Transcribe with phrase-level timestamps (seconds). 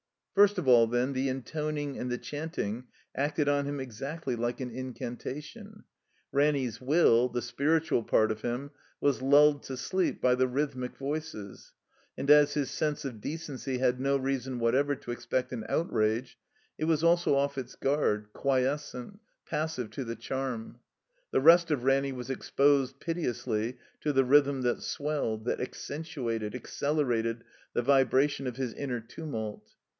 [0.33, 4.71] First of all, then, the intoning and the chanting acted on him exactly like an
[4.71, 5.83] incantation.
[6.31, 11.73] Ranny's wiQ, the spiritual part of him, was lulled to sleep by the rhythmic voices,
[12.17, 16.35] and as his sense of decency had no reason whatever to expect an outrage,
[16.79, 20.79] it was also off its guard, quiescent, passive to the charm.
[21.29, 26.63] The rest of Ranny was exposed, piteously, to the rhythm that swelled, that accentuated, ac
[26.65, 27.41] celerated
[27.73, 29.61] the vibration of his inner tiunult.